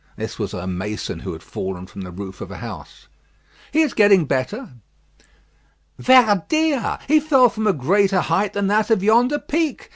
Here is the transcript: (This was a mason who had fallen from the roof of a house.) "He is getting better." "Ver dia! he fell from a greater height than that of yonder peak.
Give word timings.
(This 0.15 0.39
was 0.39 0.51
a 0.55 0.65
mason 0.65 1.19
who 1.19 1.31
had 1.33 1.43
fallen 1.43 1.85
from 1.85 2.01
the 2.01 2.09
roof 2.09 2.41
of 2.41 2.49
a 2.49 2.57
house.) 2.57 3.07
"He 3.71 3.81
is 3.83 3.93
getting 3.93 4.25
better." 4.25 4.69
"Ver 5.99 6.43
dia! 6.49 6.97
he 7.07 7.19
fell 7.19 7.49
from 7.49 7.67
a 7.67 7.71
greater 7.73 8.21
height 8.21 8.53
than 8.53 8.65
that 8.65 8.89
of 8.89 9.03
yonder 9.03 9.37
peak. 9.37 9.89